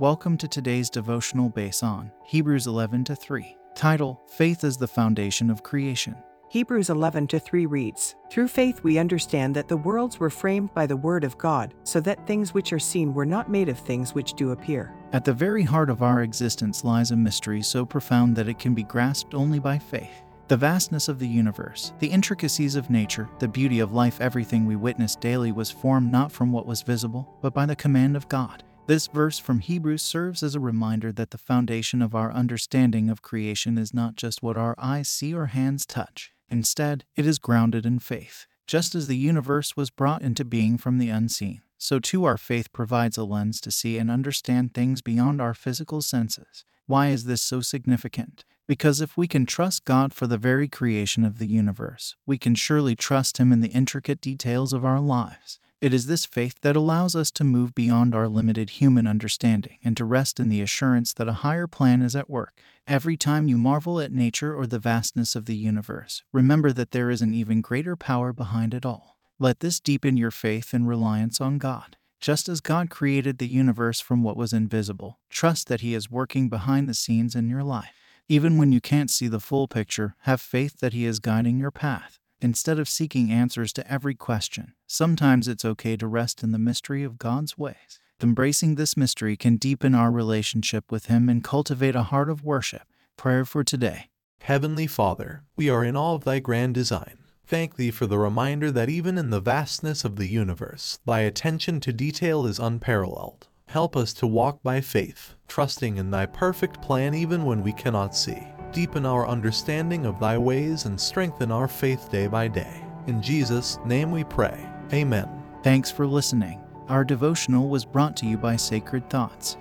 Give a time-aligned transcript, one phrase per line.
[0.00, 3.56] Welcome to today's devotional based on Hebrews 11 to 3.
[3.74, 6.14] Title Faith is the foundation of creation.
[6.50, 10.86] Hebrews 11 to 3 reads, Through faith we understand that the worlds were framed by
[10.86, 14.14] the word of God, so that things which are seen were not made of things
[14.14, 14.94] which do appear.
[15.12, 18.74] At the very heart of our existence lies a mystery so profound that it can
[18.74, 20.22] be grasped only by faith.
[20.46, 24.76] The vastness of the universe, the intricacies of nature, the beauty of life, everything we
[24.76, 28.62] witness daily was formed not from what was visible, but by the command of God.
[28.88, 33.20] This verse from Hebrews serves as a reminder that the foundation of our understanding of
[33.20, 36.32] creation is not just what our eyes see or hands touch.
[36.48, 38.46] Instead, it is grounded in faith.
[38.66, 42.72] Just as the universe was brought into being from the unseen, so too our faith
[42.72, 46.64] provides a lens to see and understand things beyond our physical senses.
[46.86, 48.46] Why is this so significant?
[48.66, 52.54] Because if we can trust God for the very creation of the universe, we can
[52.54, 55.60] surely trust Him in the intricate details of our lives.
[55.80, 59.96] It is this faith that allows us to move beyond our limited human understanding and
[59.96, 62.60] to rest in the assurance that a higher plan is at work.
[62.88, 67.10] Every time you marvel at nature or the vastness of the universe, remember that there
[67.10, 69.18] is an even greater power behind it all.
[69.38, 71.96] Let this deepen your faith and reliance on God.
[72.20, 76.48] Just as God created the universe from what was invisible, trust that He is working
[76.48, 77.94] behind the scenes in your life.
[78.28, 81.70] Even when you can't see the full picture, have faith that He is guiding your
[81.70, 82.18] path.
[82.40, 87.02] Instead of seeking answers to every question, sometimes it's okay to rest in the mystery
[87.02, 87.98] of God's ways.
[88.22, 92.82] Embracing this mystery can deepen our relationship with Him and cultivate a heart of worship.
[93.16, 94.06] Prayer for today.
[94.42, 97.18] Heavenly Father, we are in awe of thy grand design.
[97.44, 101.80] Thank thee for the reminder that even in the vastness of the universe, thy attention
[101.80, 103.48] to detail is unparalleled.
[103.66, 108.14] Help us to walk by faith, trusting in thy perfect plan even when we cannot
[108.14, 108.46] see.
[108.72, 112.82] Deepen our understanding of thy ways and strengthen our faith day by day.
[113.06, 114.68] In Jesus' name we pray.
[114.92, 115.28] Amen.
[115.62, 116.60] Thanks for listening.
[116.88, 119.56] Our devotional was brought to you by Sacred Thoughts.